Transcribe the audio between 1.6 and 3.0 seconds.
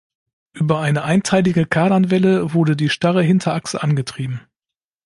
Kardanwelle wurde die